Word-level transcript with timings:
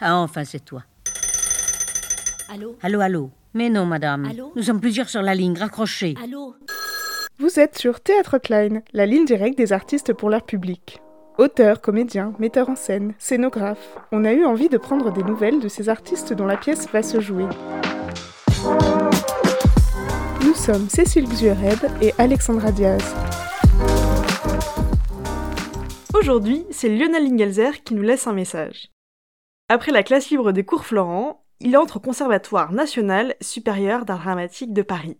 Ah, 0.00 0.16
enfin, 0.16 0.44
c'est 0.44 0.64
toi. 0.64 0.82
Allô? 2.48 2.76
Allô, 2.82 3.00
allô 3.00 3.30
Mais 3.52 3.68
non, 3.68 3.84
madame. 3.84 4.24
Allô? 4.24 4.52
Nous 4.56 4.62
sommes 4.62 4.80
plusieurs 4.80 5.08
sur 5.10 5.20
la 5.20 5.34
ligne, 5.34 5.58
raccrochez. 5.58 6.14
Allô? 6.22 6.54
Vous 7.38 7.60
êtes 7.60 7.78
sur 7.78 8.00
Théâtre 8.00 8.38
Klein, 8.38 8.80
la 8.92 9.06
ligne 9.06 9.24
directe 9.24 9.58
des 9.58 9.72
artistes 9.72 10.12
pour 10.12 10.30
leur 10.30 10.42
public. 10.42 11.00
Auteurs, 11.38 11.80
comédiens, 11.80 12.32
metteurs 12.38 12.68
en 12.68 12.76
scène, 12.76 13.14
scénographes, 13.18 13.96
on 14.12 14.24
a 14.24 14.32
eu 14.32 14.44
envie 14.44 14.68
de 14.68 14.78
prendre 14.78 15.12
des 15.12 15.22
nouvelles 15.22 15.60
de 15.60 15.68
ces 15.68 15.88
artistes 15.88 16.32
dont 16.32 16.46
la 16.46 16.56
pièce 16.56 16.88
va 16.92 17.02
se 17.02 17.20
jouer. 17.20 17.46
Nous 20.44 20.54
sommes 20.54 20.88
Cécile 20.88 21.28
Xuered 21.28 21.90
et 22.02 22.12
Alexandra 22.18 22.72
Diaz. 22.72 23.02
Aujourd'hui, 26.14 26.66
c'est 26.70 26.88
Lionel 26.88 27.24
Ingelzer 27.24 27.82
qui 27.84 27.94
nous 27.94 28.02
laisse 28.02 28.26
un 28.26 28.34
message. 28.34 28.90
Après 29.72 29.92
la 29.92 30.02
classe 30.02 30.30
libre 30.30 30.50
des 30.50 30.64
cours 30.64 30.84
Florent, 30.84 31.44
il 31.60 31.78
entre 31.78 31.98
au 31.98 32.00
Conservatoire 32.00 32.72
national 32.72 33.36
supérieur 33.40 34.04
d'art 34.04 34.18
dramatique 34.18 34.72
de 34.72 34.82
Paris. 34.82 35.16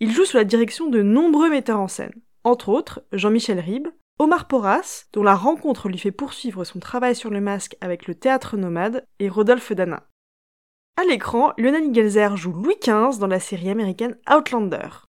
Il 0.00 0.10
joue 0.10 0.24
sous 0.24 0.38
la 0.38 0.42
direction 0.42 0.90
de 0.90 1.02
nombreux 1.02 1.50
metteurs 1.50 1.78
en 1.78 1.86
scène, 1.86 2.20
entre 2.42 2.68
autres 2.68 3.04
Jean-Michel 3.12 3.60
Ribes, 3.60 3.86
Omar 4.18 4.48
Porras, 4.48 5.04
dont 5.12 5.22
la 5.22 5.36
rencontre 5.36 5.88
lui 5.88 5.98
fait 5.98 6.10
poursuivre 6.10 6.64
son 6.64 6.80
travail 6.80 7.14
sur 7.14 7.30
le 7.30 7.40
masque 7.40 7.76
avec 7.80 8.08
le 8.08 8.16
théâtre 8.16 8.56
nomade, 8.56 9.06
et 9.20 9.28
Rodolphe 9.28 9.70
Danin. 9.70 10.02
À 11.00 11.04
l'écran, 11.04 11.52
Lionel 11.56 11.84
Ingelzer 11.84 12.36
joue 12.36 12.52
Louis 12.52 12.74
XV 12.82 13.20
dans 13.20 13.28
la 13.28 13.38
série 13.38 13.70
américaine 13.70 14.18
Outlander. 14.28 15.06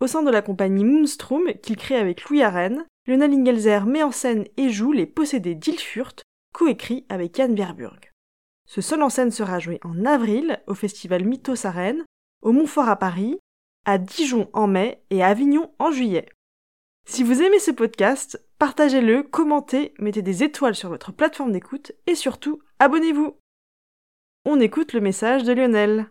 Au 0.00 0.08
sein 0.08 0.24
de 0.24 0.32
la 0.32 0.42
compagnie 0.42 0.82
Moonstrom 0.82 1.44
qu'il 1.62 1.76
crée 1.76 1.96
avec 1.96 2.28
Louis 2.28 2.42
Arène, 2.42 2.84
Lionel 3.06 3.34
Ingelzer 3.34 3.86
met 3.86 4.02
en 4.02 4.10
scène 4.10 4.46
et 4.56 4.68
joue 4.68 4.90
Les 4.90 5.06
Possédés 5.06 5.54
d'Ilfurt, 5.54 6.24
coécrit 6.52 7.04
avec 7.08 7.38
Yann 7.38 7.54
Verburg. 7.54 8.12
Ce 8.66 8.80
seul 8.80 9.02
en 9.02 9.08
scène 9.08 9.30
sera 9.30 9.58
joué 9.58 9.80
en 9.82 10.04
avril 10.04 10.60
au 10.66 10.74
festival 10.74 11.24
Mythos 11.24 11.66
à 11.66 11.72
au 12.42 12.52
Montfort 12.52 12.88
à 12.88 12.96
Paris, 12.96 13.38
à 13.84 13.98
Dijon 13.98 14.50
en 14.52 14.66
mai 14.66 15.02
et 15.10 15.22
à 15.22 15.28
Avignon 15.28 15.72
en 15.78 15.90
juillet. 15.90 16.28
Si 17.06 17.22
vous 17.22 17.40
aimez 17.40 17.58
ce 17.58 17.70
podcast, 17.70 18.44
partagez-le, 18.58 19.22
commentez, 19.22 19.94
mettez 19.98 20.20
des 20.20 20.42
étoiles 20.42 20.74
sur 20.74 20.90
votre 20.90 21.12
plateforme 21.12 21.52
d'écoute 21.52 21.92
et 22.06 22.14
surtout, 22.14 22.60
abonnez-vous. 22.78 23.34
On 24.44 24.60
écoute 24.60 24.92
le 24.92 25.00
message 25.00 25.44
de 25.44 25.52
Lionel. 25.52 26.10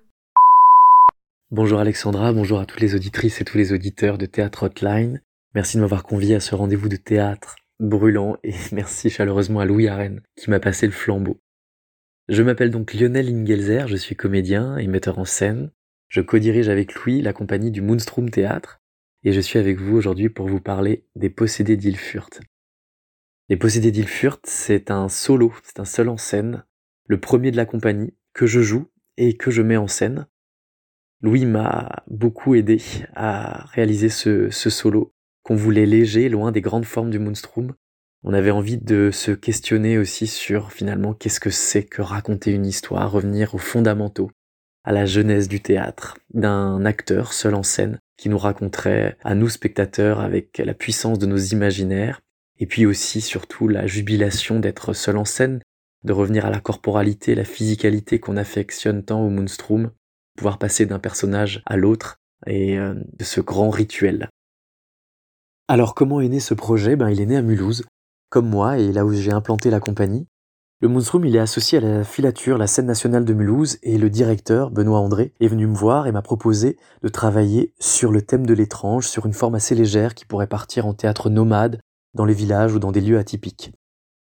Bonjour 1.52 1.80
Alexandra, 1.80 2.34
bonjour 2.34 2.60
à 2.60 2.66
toutes 2.66 2.82
les 2.82 2.96
auditrices 2.96 3.40
et 3.40 3.46
tous 3.46 3.58
les 3.58 3.72
auditeurs 3.72 4.18
de 4.18 4.26
Théâtre 4.26 4.64
Hotline. 4.64 5.22
Merci 5.54 5.78
de 5.78 5.82
m'avoir 5.82 6.04
convié 6.04 6.36
à 6.36 6.40
ce 6.40 6.56
rendez-vous 6.56 6.90
de 6.90 6.98
théâtre 6.98 7.56
brûlant 7.80 8.38
et 8.44 8.54
merci 8.72 9.10
chaleureusement 9.10 9.60
à 9.60 9.66
Louis 9.66 9.88
Arène 9.88 10.22
qui 10.36 10.50
m'a 10.50 10.60
passé 10.60 10.86
le 10.86 10.94
flambeau. 10.94 11.42
Je 12.30 12.44
m'appelle 12.44 12.72
donc 12.72 12.94
Lionel 12.94 13.30
Ingelzer, 13.30 13.88
je 13.88 13.96
suis 13.96 14.16
comédien 14.16 14.78
et 14.78 14.88
metteur 14.88 15.20
en 15.20 15.26
scène. 15.26 15.72
Je 16.10 16.22
co-dirige 16.22 16.70
avec 16.70 16.94
Louis 16.96 17.22
la 17.22 17.34
compagnie 17.34 17.72
du 17.72 17.82
Moonstrom 17.82 18.30
Théâtre 18.30 18.82
et 19.24 19.32
je 19.34 19.42
suis 19.42 19.60
avec 19.60 19.80
vous 19.80 19.96
aujourd'hui 19.96 20.30
pour 20.30 20.48
vous 20.48 20.62
parler 20.62 21.06
des 21.16 21.30
Possédés 21.30 21.78
d'Ilfurt. 21.78 22.42
Les 23.50 23.58
Possédés 23.58 23.92
d'Ilfurt, 23.92 24.42
c'est 24.46 24.92
un 24.92 25.08
solo, 25.10 25.54
c'est 25.64 25.80
un 25.80 25.86
seul 25.86 26.10
en 26.10 26.18
scène, 26.18 26.66
le 27.08 27.20
premier 27.20 27.52
de 27.52 27.58
la 27.58 27.66
compagnie, 27.66 28.14
que 28.34 28.46
je 28.46 28.62
joue 28.62 28.88
et 29.16 29.38
que 29.38 29.52
je 29.52 29.62
mets 29.62 29.78
en 29.78 29.88
scène. 29.88 30.28
Louis 31.22 31.46
m'a 31.46 32.04
beaucoup 32.08 32.56
aidé 32.56 32.82
à 33.16 33.66
réaliser 33.68 34.10
ce, 34.10 34.50
ce 34.50 34.70
solo 34.70 35.14
qu'on 35.48 35.56
voulait 35.56 35.86
léger, 35.86 36.28
loin 36.28 36.52
des 36.52 36.60
grandes 36.60 36.84
formes 36.84 37.10
du 37.10 37.20
Moonstrom. 37.20 37.74
On 38.26 38.34
avait 38.34 38.52
envie 38.52 38.78
de 38.78 39.12
se 39.14 39.32
questionner 39.32 39.98
aussi 39.98 40.28
sur 40.28 40.74
finalement 40.74 41.14
qu'est-ce 41.14 41.40
que 41.40 41.52
c'est 41.52 41.86
que 41.86 42.02
raconter 42.02 42.52
une 42.52 42.66
histoire, 42.66 43.10
revenir 43.10 43.56
aux 43.56 43.58
fondamentaux, 43.58 44.30
à 44.84 44.92
la 44.92 45.06
jeunesse 45.06 45.48
du 45.48 45.62
théâtre, 45.62 46.18
d'un 46.34 46.84
acteur 46.84 47.32
seul 47.32 47.56
en 47.56 47.64
scène 47.64 47.98
qui 48.18 48.28
nous 48.28 48.38
raconterait 48.38 49.16
à 49.24 49.36
nous 49.36 49.48
spectateurs 49.48 50.20
avec 50.20 50.58
la 50.58 50.74
puissance 50.74 51.18
de 51.18 51.28
nos 51.28 51.38
imaginaires, 51.38 52.20
et 52.60 52.66
puis 52.66 52.86
aussi 52.86 53.22
surtout 53.22 53.70
la 53.70 53.88
jubilation 53.88 54.60
d'être 54.60 54.92
seul 54.92 55.16
en 55.16 55.24
scène, 55.24 55.62
de 56.04 56.12
revenir 56.12 56.46
à 56.46 56.50
la 56.50 56.60
corporalité, 56.60 57.36
la 57.36 57.46
physicalité 57.46 58.20
qu'on 58.20 58.36
affectionne 58.36 59.06
tant 59.06 59.26
au 59.26 59.30
Moonstrom, 59.30 59.92
pouvoir 60.36 60.58
passer 60.58 60.86
d'un 60.86 61.00
personnage 61.00 61.64
à 61.66 61.78
l'autre 61.78 62.18
et 62.48 62.78
euh, 62.78 62.96
de 63.18 63.24
ce 63.24 63.40
grand 63.40 63.70
rituel. 63.70 64.28
Alors 65.70 65.96
comment 65.96 66.22
est 66.22 66.30
né 66.30 66.40
ce 66.40 66.54
projet? 66.54 66.96
Ben 66.96 67.10
il 67.10 67.20
est 67.20 67.26
né 67.26 67.36
à 67.36 67.42
Mulhouse, 67.42 67.84
comme 68.30 68.48
moi 68.48 68.78
et 68.78 68.94
là 68.94 69.04
où 69.06 69.12
j'ai 69.12 69.34
implanté 69.34 69.70
la 69.70 69.82
compagnie. 69.82 70.26
Le 70.80 70.88
Moonstrom, 70.88 71.26
il 71.26 71.36
est 71.36 71.40
associé 71.40 71.80
à 71.80 71.82
la 71.82 72.04
filature, 72.06 72.58
la 72.58 72.68
scène 72.68 72.86
nationale 72.86 73.26
de 73.26 73.34
Mulhouse, 73.34 73.78
et 73.84 73.98
le 73.98 74.10
directeur, 74.10 74.72
Benoît 74.72 75.00
André, 75.00 75.34
est 75.42 75.48
venu 75.48 75.68
me 75.68 75.76
voir 75.76 76.08
et 76.08 76.14
m'a 76.14 76.22
proposé 76.22 76.78
de 77.02 77.10
travailler 77.10 77.74
sur 77.80 78.14
le 78.14 78.22
thème 78.22 78.46
de 78.46 78.54
l'étrange, 78.54 79.08
sur 79.08 79.26
une 79.26 79.34
forme 79.34 79.56
assez 79.56 79.76
légère 79.76 80.16
qui 80.16 80.24
pourrait 80.24 80.48
partir 80.48 80.86
en 80.86 80.94
théâtre 80.94 81.30
nomade, 81.30 81.82
dans 82.14 82.24
les 82.24 82.34
villages 82.34 82.74
ou 82.74 82.80
dans 82.80 82.94
des 82.94 83.02
lieux 83.02 83.18
atypiques. 83.18 83.74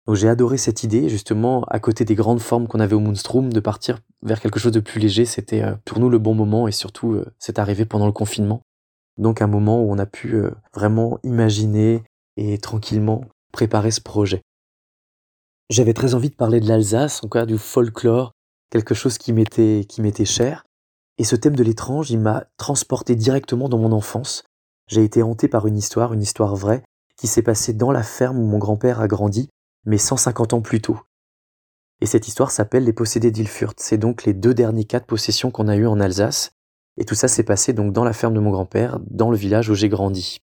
Donc 0.07 0.17
j'ai 0.17 0.27
adoré 0.27 0.57
cette 0.57 0.83
idée, 0.83 1.07
justement, 1.07 1.63
à 1.69 1.79
côté 1.79 2.03
des 2.03 2.15
grandes 2.15 2.41
formes 2.41 2.67
qu'on 2.67 2.81
avait 2.81 2.95
au 2.95 2.99
Moonstrom, 2.99 3.53
de 3.53 3.59
partir 3.61 3.99
vers 4.23 4.41
quelque 4.41 4.59
chose 4.59 4.73
de 4.73 4.81
plus 4.81 4.99
léger, 4.99 5.23
c'était 5.23 5.61
euh, 5.61 5.75
pour 5.85 5.99
nous 5.99 6.09
le 6.09 6.17
bon 6.17 6.33
moment, 6.33 6.67
et 6.67 6.73
surtout, 6.73 7.13
euh, 7.13 7.25
c'est 7.37 7.59
arrivé 7.59 7.85
pendant 7.85 8.07
le 8.07 8.11
confinement. 8.11 8.61
Donc 9.19 9.41
un 9.43 9.47
moment 9.47 9.83
où 9.83 9.91
on 9.91 9.99
a 9.99 10.05
pu 10.07 10.33
euh, 10.33 10.49
vraiment 10.73 11.19
imaginer 11.23 12.03
et 12.37 12.57
tranquillement 12.57 13.25
préparer 13.51 13.91
ce 13.91 14.01
projet. 14.01 14.41
J'avais 15.69 15.93
très 15.93 16.15
envie 16.15 16.29
de 16.29 16.35
parler 16.35 16.59
de 16.59 16.67
l'Alsace, 16.67 17.23
encore 17.23 17.45
du 17.45 17.57
folklore, 17.59 18.31
quelque 18.71 18.95
chose 18.95 19.19
qui 19.19 19.33
m'était 19.33 19.85
qui 19.87 20.01
m'était 20.01 20.25
cher. 20.25 20.65
Et 21.19 21.25
ce 21.25 21.35
thème 21.35 21.55
de 21.55 21.63
l'étrange, 21.63 22.09
il 22.09 22.19
m'a 22.19 22.45
transporté 22.57 23.15
directement 23.15 23.69
dans 23.69 23.77
mon 23.77 23.91
enfance. 23.91 24.43
J'ai 24.87 25.03
été 25.03 25.21
hanté 25.21 25.47
par 25.47 25.67
une 25.67 25.77
histoire, 25.77 26.13
une 26.13 26.23
histoire 26.23 26.55
vraie, 26.55 26.81
qui 27.17 27.27
s'est 27.27 27.43
passée 27.43 27.73
dans 27.73 27.91
la 27.91 28.03
ferme 28.03 28.39
où 28.39 28.47
mon 28.47 28.57
grand-père 28.57 29.01
a 29.01 29.07
grandi, 29.07 29.49
mais 29.85 29.97
150 29.97 30.53
ans 30.53 30.61
plus 30.61 30.81
tôt. 30.81 30.99
Et 32.01 32.05
cette 32.05 32.29
histoire 32.29 32.51
s'appelle 32.51 32.85
Les 32.85 32.93
possédés 32.93 33.31
d'Ilfurt. 33.31 33.75
C'est 33.77 33.97
donc 33.97 34.23
les 34.23 34.33
deux 34.33 34.53
derniers 34.53 34.85
cas 34.85 35.01
de 35.01 35.05
possession 35.05 35.51
qu'on 35.51 35.67
a 35.67 35.75
eu 35.75 35.85
en 35.85 35.99
Alsace. 35.99 36.51
Et 36.99 37.05
tout 37.05 37.15
ça 37.15 37.27
s'est 37.27 37.43
passé 37.43 37.73
donc 37.73 37.93
dans 37.93 38.03
la 38.03 38.13
ferme 38.13 38.33
de 38.33 38.39
mon 38.39 38.51
grand-père, 38.51 38.99
dans 39.09 39.31
le 39.31 39.37
village 39.37 39.69
où 39.69 39.73
j'ai 39.73 39.89
grandi. 39.89 40.39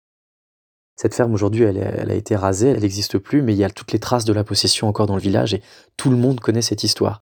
Cette 0.97 1.15
ferme 1.15 1.33
aujourd'hui, 1.33 1.63
elle, 1.63 2.11
a 2.11 2.13
été 2.13 2.35
rasée, 2.35 2.67
elle 2.67 2.81
n'existe 2.81 3.17
plus, 3.17 3.41
mais 3.41 3.53
il 3.53 3.57
y 3.57 3.63
a 3.63 3.69
toutes 3.69 3.93
les 3.93 3.99
traces 3.99 4.25
de 4.25 4.33
la 4.33 4.43
possession 4.43 4.87
encore 4.87 5.07
dans 5.07 5.15
le 5.15 5.21
village 5.21 5.53
et 5.53 5.63
tout 5.97 6.11
le 6.11 6.17
monde 6.17 6.39
connaît 6.41 6.61
cette 6.61 6.83
histoire. 6.83 7.21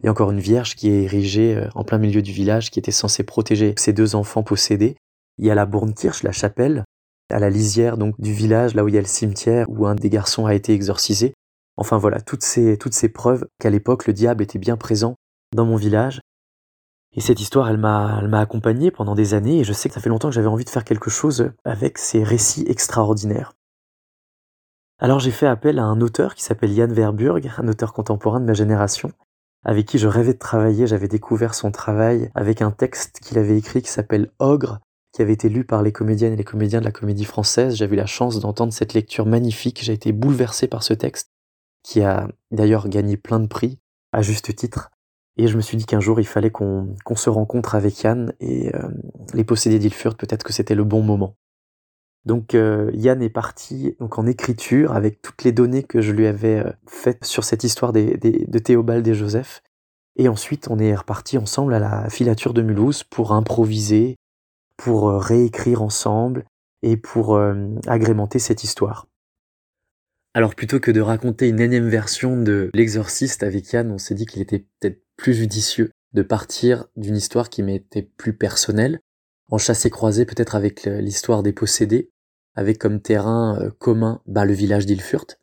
Il 0.00 0.06
y 0.06 0.08
a 0.08 0.10
encore 0.10 0.32
une 0.32 0.40
vierge 0.40 0.74
qui 0.74 0.88
est 0.88 1.04
érigée 1.04 1.54
euh, 1.54 1.68
en 1.76 1.84
plein 1.84 1.98
milieu 1.98 2.22
du 2.22 2.32
village 2.32 2.72
qui 2.72 2.80
était 2.80 2.90
censée 2.90 3.22
protéger 3.22 3.74
ses 3.78 3.92
deux 3.92 4.16
enfants 4.16 4.42
possédés. 4.42 4.96
Il 5.38 5.46
y 5.46 5.50
a 5.50 5.54
la 5.54 5.66
Bourne-Kirche, 5.66 6.24
la 6.24 6.32
chapelle, 6.32 6.84
à 7.30 7.38
la 7.38 7.50
lisière 7.50 7.96
du 7.96 8.32
village, 8.32 8.74
là 8.74 8.82
où 8.82 8.88
il 8.88 8.94
y 8.94 8.98
a 8.98 9.02
le 9.02 9.06
cimetière 9.06 9.66
où 9.68 9.86
un 9.86 9.94
des 9.94 10.10
garçons 10.10 10.46
a 10.46 10.54
été 10.54 10.72
exorcisé. 10.72 11.34
Enfin 11.76 11.98
voilà, 11.98 12.20
toutes 12.20 12.42
ces, 12.42 12.76
toutes 12.78 12.94
ces 12.94 13.08
preuves 13.08 13.46
qu'à 13.60 13.70
l'époque 13.70 14.06
le 14.06 14.12
diable 14.12 14.42
était 14.42 14.58
bien 14.58 14.76
présent 14.76 15.14
dans 15.54 15.64
mon 15.64 15.76
village. 15.76 16.20
Et 17.16 17.20
cette 17.20 17.40
histoire, 17.40 17.68
elle 17.68 17.78
m'a, 17.78 18.20
elle 18.22 18.34
accompagné 18.34 18.90
pendant 18.90 19.14
des 19.14 19.34
années 19.34 19.60
et 19.60 19.64
je 19.64 19.72
sais 19.72 19.88
que 19.88 19.94
ça 19.94 20.00
fait 20.00 20.08
longtemps 20.08 20.28
que 20.28 20.34
j'avais 20.34 20.48
envie 20.48 20.64
de 20.64 20.70
faire 20.70 20.84
quelque 20.84 21.10
chose 21.10 21.52
avec 21.64 21.98
ces 21.98 22.24
récits 22.24 22.64
extraordinaires. 22.68 23.52
Alors 24.98 25.20
j'ai 25.20 25.30
fait 25.30 25.46
appel 25.46 25.78
à 25.78 25.84
un 25.84 26.00
auteur 26.00 26.34
qui 26.34 26.42
s'appelle 26.42 26.72
Yann 26.72 26.92
Verburg, 26.92 27.50
un 27.58 27.68
auteur 27.68 27.92
contemporain 27.92 28.40
de 28.40 28.46
ma 28.46 28.54
génération, 28.54 29.12
avec 29.64 29.86
qui 29.86 29.98
je 29.98 30.08
rêvais 30.08 30.34
de 30.34 30.38
travailler. 30.38 30.86
J'avais 30.86 31.08
découvert 31.08 31.54
son 31.54 31.70
travail 31.70 32.30
avec 32.34 32.62
un 32.62 32.70
texte 32.70 33.20
qu'il 33.20 33.38
avait 33.38 33.58
écrit 33.58 33.82
qui 33.82 33.90
s'appelle 33.90 34.30
Ogre, 34.38 34.80
qui 35.12 35.22
avait 35.22 35.32
été 35.32 35.48
lu 35.48 35.64
par 35.64 35.82
les 35.82 35.92
comédiennes 35.92 36.32
et 36.32 36.36
les 36.36 36.44
comédiens 36.44 36.80
de 36.80 36.84
la 36.84 36.92
comédie 36.92 37.24
française. 37.24 37.76
J'avais 37.76 37.94
eu 37.94 37.98
la 37.98 38.06
chance 38.06 38.40
d'entendre 38.40 38.72
cette 38.72 38.94
lecture 38.94 39.26
magnifique. 39.26 39.82
J'ai 39.82 39.92
été 39.92 40.12
bouleversé 40.12 40.66
par 40.66 40.82
ce 40.82 40.94
texte, 40.94 41.30
qui 41.82 42.02
a 42.02 42.28
d'ailleurs 42.50 42.88
gagné 42.88 43.16
plein 43.16 43.40
de 43.40 43.46
prix, 43.46 43.78
à 44.12 44.22
juste 44.22 44.54
titre. 44.56 44.90
Et 45.36 45.48
je 45.48 45.56
me 45.56 45.62
suis 45.62 45.76
dit 45.76 45.86
qu'un 45.86 46.00
jour, 46.00 46.20
il 46.20 46.26
fallait 46.26 46.50
qu'on 46.50 46.94
se 47.16 47.30
rencontre 47.30 47.74
avec 47.74 48.02
Yann 48.02 48.32
et 48.40 48.74
euh, 48.74 48.88
les 49.32 49.44
possédés 49.44 49.78
d'Ilfurt, 49.78 50.16
peut-être 50.16 50.44
que 50.44 50.52
c'était 50.52 50.76
le 50.76 50.84
bon 50.84 51.02
moment. 51.02 51.36
Donc 52.24 52.54
euh, 52.54 52.90
Yann 52.94 53.20
est 53.20 53.30
parti 53.30 53.96
donc 54.00 54.18
en 54.18 54.26
écriture 54.26 54.92
avec 54.92 55.20
toutes 55.20 55.44
les 55.44 55.52
données 55.52 55.82
que 55.82 56.00
je 56.00 56.12
lui 56.12 56.26
avais 56.26 56.60
euh, 56.60 56.72
faites 56.86 57.24
sur 57.24 57.44
cette 57.44 57.64
histoire 57.64 57.92
des, 57.92 58.16
des, 58.16 58.46
de 58.46 58.58
Théobald 58.58 59.06
et 59.06 59.14
Joseph. 59.14 59.62
Et 60.16 60.28
ensuite, 60.28 60.68
on 60.70 60.78
est 60.78 60.94
reparti 60.94 61.36
ensemble 61.36 61.74
à 61.74 61.80
la 61.80 62.08
filature 62.08 62.54
de 62.54 62.62
Mulhouse 62.62 63.02
pour 63.02 63.32
improviser, 63.32 64.14
pour 64.76 65.10
réécrire 65.10 65.82
ensemble 65.82 66.44
et 66.82 66.96
pour 66.96 67.36
agrémenter 67.88 68.38
cette 68.38 68.62
histoire. 68.62 69.08
Alors 70.34 70.54
plutôt 70.54 70.78
que 70.78 70.92
de 70.92 71.00
raconter 71.00 71.48
une 71.48 71.58
énième 71.58 71.88
version 71.88 72.40
de 72.40 72.70
L'Exorciste 72.74 73.42
avec 73.42 73.72
Yann, 73.72 73.90
on 73.90 73.98
s'est 73.98 74.14
dit 74.14 74.26
qu'il 74.26 74.42
était 74.42 74.66
peut-être 74.80 75.03
plus 75.16 75.34
judicieux 75.34 75.90
de 76.12 76.22
partir 76.22 76.86
d'une 76.96 77.16
histoire 77.16 77.50
qui 77.50 77.62
m'était 77.62 78.02
plus 78.02 78.36
personnelle, 78.36 79.00
en 79.50 79.58
chassé 79.58 79.90
croisé 79.90 80.24
peut-être 80.24 80.54
avec 80.54 80.84
l'histoire 80.84 81.42
des 81.42 81.52
possédés, 81.52 82.10
avec 82.54 82.78
comme 82.78 83.00
terrain 83.00 83.70
commun 83.78 84.22
bah, 84.26 84.44
le 84.44 84.52
village 84.54 84.86
d'Ilfurt. 84.86 85.38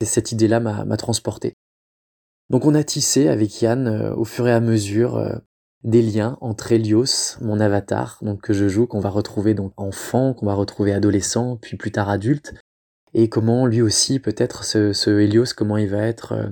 Et 0.00 0.04
cette 0.04 0.32
idée-là 0.32 0.60
m'a 0.60 0.96
transporté. 0.96 1.54
Donc 2.50 2.64
on 2.64 2.74
a 2.74 2.84
tissé 2.84 3.28
avec 3.28 3.60
Yann 3.60 3.88
euh, 3.88 4.14
au 4.14 4.24
fur 4.24 4.46
et 4.46 4.52
à 4.52 4.60
mesure 4.60 5.16
euh, 5.16 5.34
des 5.82 6.02
liens 6.02 6.38
entre 6.40 6.72
Helios, 6.72 7.38
mon 7.40 7.58
avatar, 7.58 8.18
donc 8.22 8.40
que 8.40 8.52
je 8.52 8.68
joue, 8.68 8.86
qu'on 8.86 9.00
va 9.00 9.10
retrouver 9.10 9.54
donc 9.54 9.72
enfant, 9.76 10.32
qu'on 10.32 10.46
va 10.46 10.54
retrouver 10.54 10.92
adolescent, 10.92 11.56
puis 11.56 11.76
plus 11.76 11.90
tard 11.90 12.08
adulte, 12.08 12.54
et 13.14 13.28
comment 13.28 13.66
lui 13.66 13.82
aussi 13.82 14.20
peut-être 14.20 14.64
ce, 14.64 14.92
ce 14.92 15.10
Helios, 15.10 15.54
comment 15.56 15.76
il 15.76 15.88
va 15.88 16.02
être 16.02 16.32
euh, 16.32 16.50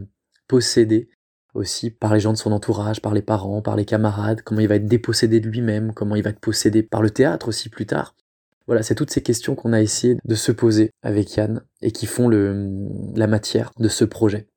possédé 0.49 1.09
aussi 1.55 1.91
par 1.91 2.13
les 2.13 2.21
gens 2.21 2.33
de 2.33 2.39
son 2.39 2.53
entourage, 2.53 3.01
par 3.01 3.15
les 3.15 3.23
parents, 3.23 3.63
par 3.63 3.77
les 3.77 3.85
camarades, 3.85 4.43
comment 4.43 4.61
il 4.61 4.69
va 4.69 4.77
être 4.77 4.89
dépossédé 4.89 5.41
de 5.41 5.49
lui-même, 5.49 5.93
comment 5.95 6.17
il 6.17 6.23
va 6.23 6.31
être 6.31 6.41
possédé 6.41 6.83
par 6.83 7.01
le 7.01 7.11
théâtre 7.11 7.49
aussi 7.49 7.69
plus 7.69 7.87
tard. 7.87 8.15
Voilà, 8.67 8.83
c'est 8.83 8.95
toutes 8.95 9.11
ces 9.11 9.23
questions 9.23 9.55
qu'on 9.55 9.73
a 9.73 9.81
essayé 9.81 10.17
de 10.25 10.35
se 10.35 10.51
poser 10.51 10.91
avec 11.03 11.37
Yann 11.37 11.63
et 11.83 11.93
qui 11.93 12.07
font 12.07 12.29
la 12.29 13.27
matière 13.27 13.71
de 13.79 13.89
ce 13.89 14.05
projet. 14.05 14.49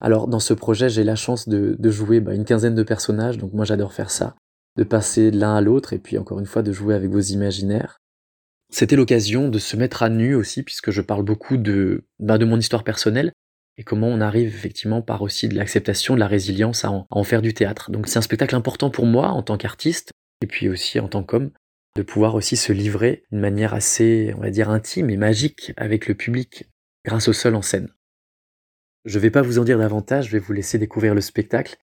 Alors 0.00 0.28
dans 0.28 0.40
ce 0.40 0.54
projet, 0.54 0.88
j'ai 0.88 1.04
la 1.04 1.16
chance 1.16 1.48
de, 1.48 1.90
jouer 1.90 2.20
bah, 2.20 2.34
une 2.34 2.44
quinzaine 2.44 2.74
de 2.74 2.82
personnages, 2.82 3.38
donc 3.38 3.52
moi 3.52 3.64
j'adore 3.64 3.92
faire 3.92 4.10
ça, 4.10 4.36
de 4.76 4.84
passer 4.84 5.30
de 5.30 5.38
l'un 5.38 5.56
à 5.56 5.60
l'autre 5.60 5.92
et 5.92 5.98
puis 5.98 6.18
encore 6.18 6.38
une 6.38 6.46
fois 6.46 6.62
de 6.62 6.72
jouer 6.72 6.94
avec 6.94 7.10
vos 7.10 7.20
imaginaires. 7.20 7.98
C'était 8.70 8.96
l'occasion 8.96 9.48
de 9.48 9.58
se 9.58 9.76
mettre 9.76 10.02
à 10.02 10.10
nu 10.10 10.34
aussi, 10.34 10.62
puisque 10.62 10.90
je 10.90 11.00
parle 11.00 11.22
beaucoup 11.22 11.56
de, 11.56 12.04
bah, 12.18 12.38
de 12.38 12.44
mon 12.44 12.58
histoire 12.58 12.84
personnelle, 12.84 13.32
et 13.78 13.84
comment 13.84 14.08
on 14.08 14.20
arrive 14.20 14.48
effectivement 14.48 15.00
par 15.00 15.22
aussi 15.22 15.48
de 15.48 15.54
l'acceptation, 15.54 16.14
de 16.14 16.20
la 16.20 16.26
résilience 16.26 16.84
à 16.84 16.90
en, 17.08 17.24
faire 17.24 17.40
du 17.40 17.54
théâtre. 17.54 17.90
Donc 17.90 18.08
c'est 18.08 18.18
un 18.18 18.22
spectacle 18.22 18.56
important 18.56 18.90
pour 18.90 19.06
moi 19.06 19.28
en 19.28 19.42
tant 19.42 19.56
qu'artiste, 19.56 20.10
et 20.42 20.46
puis 20.46 20.68
aussi 20.68 20.98
en 20.98 21.08
tant 21.08 21.22
qu'homme, 21.22 21.52
de 21.96 22.02
pouvoir 22.02 22.34
aussi 22.34 22.56
se 22.56 22.72
livrer 22.72 23.24
d'une 23.30 23.40
manière 23.40 23.74
assez, 23.74 24.34
on 24.36 24.40
va 24.40 24.50
dire, 24.50 24.68
intime 24.68 25.10
et 25.10 25.16
magique 25.16 25.72
avec 25.76 26.08
le 26.08 26.14
public, 26.14 26.68
grâce 27.04 27.28
au 27.28 27.32
seul 27.32 27.54
en 27.54 27.62
scène. 27.62 27.88
Je 29.04 29.18
vais 29.20 29.30
pas 29.30 29.42
vous 29.42 29.60
en 29.60 29.64
dire 29.64 29.78
davantage, 29.78 30.26
je 30.26 30.32
vais 30.32 30.38
vous 30.40 30.52
laisser 30.52 30.78
découvrir 30.78 31.14
le 31.14 31.20
spectacle, 31.20 31.76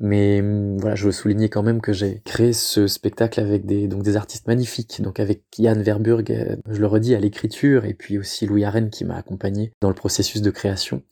mais 0.00 0.40
hum, 0.40 0.76
voilà, 0.76 0.96
je 0.96 1.06
veux 1.06 1.12
souligner 1.12 1.48
quand 1.48 1.62
même 1.62 1.80
que 1.80 1.94
j'ai 1.94 2.20
créé 2.26 2.52
ce 2.52 2.86
spectacle 2.86 3.40
avec 3.40 3.64
des, 3.64 3.88
donc 3.88 4.02
des 4.02 4.16
artistes 4.16 4.46
magnifiques, 4.46 5.00
donc 5.00 5.18
avec 5.18 5.44
Yann 5.56 5.82
Verburg, 5.82 6.30
euh, 6.30 6.56
je 6.68 6.78
le 6.78 6.86
redis, 6.86 7.14
à 7.14 7.20
l'écriture, 7.20 7.86
et 7.86 7.94
puis 7.94 8.18
aussi 8.18 8.46
Louis 8.46 8.64
Arène 8.64 8.90
qui 8.90 9.06
m'a 9.06 9.16
accompagné 9.16 9.72
dans 9.80 9.88
le 9.88 9.94
processus 9.94 10.42
de 10.42 10.50
création. 10.50 11.02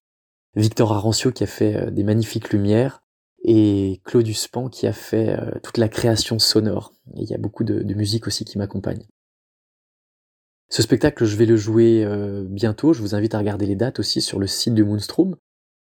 Victor 0.56 0.92
Arancio 0.92 1.32
qui 1.32 1.44
a 1.44 1.46
fait 1.46 1.76
euh, 1.76 1.90
des 1.90 2.02
magnifiques 2.02 2.50
lumières 2.50 3.02
et 3.44 4.00
Claudius 4.04 4.48
Pan 4.48 4.68
qui 4.68 4.86
a 4.86 4.92
fait 4.92 5.38
euh, 5.38 5.50
toute 5.62 5.76
la 5.76 5.88
création 5.88 6.38
sonore. 6.38 6.94
Il 7.14 7.28
y 7.28 7.34
a 7.34 7.38
beaucoup 7.38 7.62
de, 7.62 7.82
musique 7.94 8.26
aussi 8.26 8.44
qui 8.44 8.56
m'accompagne. 8.56 9.04
Ce 10.68 10.82
spectacle, 10.82 11.24
je 11.26 11.36
vais 11.36 11.46
le 11.46 11.56
jouer 11.56 12.04
euh, 12.04 12.44
bientôt. 12.48 12.94
Je 12.94 13.02
vous 13.02 13.14
invite 13.14 13.34
à 13.34 13.38
regarder 13.38 13.66
les 13.66 13.76
dates 13.76 14.00
aussi 14.00 14.22
sur 14.22 14.38
le 14.38 14.46
site 14.46 14.74
de 14.74 14.82
Moonstrom 14.82 15.36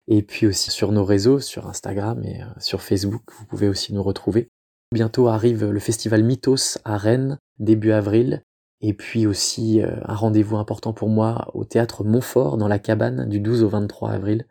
et 0.07 0.23
puis 0.23 0.47
aussi 0.47 0.71
sur 0.71 0.91
nos 0.91 1.05
réseaux, 1.05 1.39
sur 1.39 1.67
Instagram 1.67 2.21
et 2.25 2.41
sur 2.59 2.81
Facebook. 2.81 3.21
Vous 3.37 3.45
pouvez 3.45 3.69
aussi 3.69 3.93
nous 3.93 4.03
retrouver. 4.03 4.49
Bientôt 4.91 5.27
arrive 5.27 5.69
le 5.69 5.79
festival 5.79 6.23
Mythos 6.23 6.79
à 6.83 6.97
Rennes, 6.97 7.37
début 7.59 7.91
avril. 7.91 8.43
Et 8.81 8.93
puis 8.93 9.25
aussi 9.25 9.81
un 9.81 10.13
rendez-vous 10.13 10.57
important 10.57 10.91
pour 10.91 11.07
moi 11.07 11.49
au 11.53 11.63
théâtre 11.63 12.03
Montfort 12.03 12.57
dans 12.57 12.67
la 12.67 12.79
cabane 12.79 13.29
du 13.29 13.39
12 13.39 13.63
au 13.63 13.69
23 13.69 14.09
avril 14.09 14.45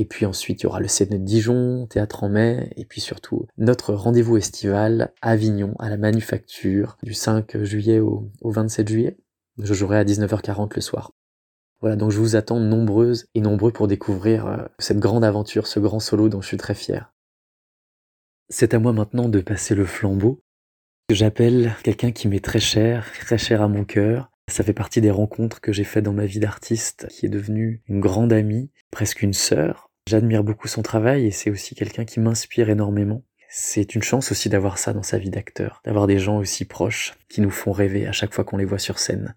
et 0.00 0.04
puis 0.04 0.26
ensuite, 0.26 0.62
il 0.62 0.62
y 0.62 0.66
aura 0.68 0.78
le 0.78 0.86
CNE 0.86 1.18
de 1.18 1.24
Dijon, 1.24 1.88
théâtre 1.88 2.22
en 2.22 2.28
mai, 2.28 2.72
et 2.76 2.84
puis 2.84 3.00
surtout 3.00 3.48
notre 3.58 3.92
rendez-vous 3.94 4.36
estival 4.36 5.12
à 5.22 5.30
Avignon, 5.30 5.74
à 5.80 5.90
la 5.90 5.96
Manufacture, 5.96 6.96
du 7.02 7.14
5 7.14 7.64
juillet 7.64 7.98
au, 7.98 8.30
27 8.40 8.88
juillet. 8.88 9.16
Je 9.60 9.74
jouerai 9.74 9.98
à 9.98 10.04
19h40 10.04 10.70
le 10.76 10.80
soir. 10.80 11.10
Voilà, 11.80 11.96
donc 11.96 12.12
je 12.12 12.18
vous 12.18 12.36
attends 12.36 12.60
nombreuses 12.60 13.26
et 13.34 13.40
nombreux 13.40 13.72
pour 13.72 13.88
découvrir 13.88 14.46
euh, 14.46 14.58
cette 14.78 15.00
grande 15.00 15.24
aventure, 15.24 15.66
ce 15.66 15.80
grand 15.80 15.98
solo 15.98 16.28
dont 16.28 16.40
je 16.42 16.46
suis 16.46 16.56
très 16.58 16.76
fier. 16.76 17.12
C'est 18.50 18.74
à 18.74 18.78
moi 18.78 18.92
maintenant 18.92 19.28
de 19.28 19.40
passer 19.40 19.74
le 19.74 19.84
flambeau. 19.84 20.40
J'appelle 21.10 21.74
quelqu'un 21.82 22.12
qui 22.12 22.28
m'est 22.28 22.44
très 22.44 22.60
cher, 22.60 23.10
très 23.18 23.36
cher 23.36 23.62
à 23.62 23.68
mon 23.68 23.84
cœur. 23.84 24.30
Ça 24.48 24.62
fait 24.62 24.72
partie 24.72 25.00
des 25.00 25.10
rencontres 25.10 25.60
que 25.60 25.72
j'ai 25.72 25.84
faites 25.84 26.04
dans 26.04 26.12
ma 26.12 26.26
vie 26.26 26.38
d'artiste, 26.38 27.08
qui 27.10 27.26
est 27.26 27.30
devenue 27.30 27.82
une 27.88 27.98
grande 27.98 28.32
amie, 28.32 28.70
presque 28.92 29.22
une 29.22 29.34
sœur. 29.34 29.87
J'admire 30.08 30.42
beaucoup 30.42 30.68
son 30.68 30.80
travail 30.80 31.26
et 31.26 31.30
c'est 31.30 31.50
aussi 31.50 31.74
quelqu'un 31.74 32.06
qui 32.06 32.18
m'inspire 32.18 32.70
énormément. 32.70 33.20
C'est 33.50 33.94
une 33.94 34.02
chance 34.02 34.32
aussi 34.32 34.48
d'avoir 34.48 34.78
ça 34.78 34.94
dans 34.94 35.02
sa 35.02 35.18
vie 35.18 35.28
d'acteur, 35.28 35.82
d'avoir 35.84 36.06
des 36.06 36.18
gens 36.18 36.38
aussi 36.38 36.64
proches 36.64 37.12
qui 37.28 37.42
nous 37.42 37.50
font 37.50 37.72
rêver 37.72 38.06
à 38.06 38.12
chaque 38.12 38.32
fois 38.32 38.42
qu'on 38.42 38.56
les 38.56 38.64
voit 38.64 38.78
sur 38.78 38.98
scène. 39.00 39.34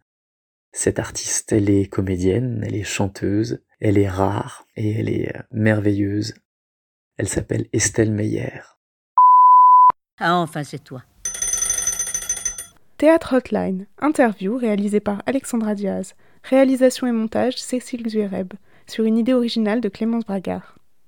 Cette 0.72 0.98
artiste, 0.98 1.52
elle 1.52 1.70
est 1.70 1.88
comédienne, 1.88 2.64
elle 2.66 2.78
est 2.78 2.86
chanteuse, 2.86 3.62
elle 3.82 3.98
est 3.98 4.08
rare 4.08 4.66
et 4.78 4.98
elle 4.98 5.10
est 5.10 5.36
euh, 5.36 5.42
merveilleuse. 5.52 6.36
Elle 7.18 7.28
s'appelle 7.28 7.68
Estelle 7.74 8.14
Meyer. 8.14 8.62
Ah 10.20 10.38
enfin 10.38 10.64
c'est 10.64 10.86
toi. 10.86 11.04
Théâtre 12.98 13.36
Hotline, 13.36 13.88
interview 14.00 14.56
réalisée 14.56 15.02
par 15.02 15.22
Alexandra 15.26 15.76
Diaz. 15.76 16.16
Réalisation 16.44 17.08
et 17.08 17.12
montage 17.12 17.58
Cécile 17.58 18.08
Zuereb 18.08 18.54
sur 18.92 19.06
une 19.06 19.18
idée 19.18 19.34
originale 19.34 19.80
de 19.80 19.88
Clémence 19.88 20.26
Bragard. 20.26 20.81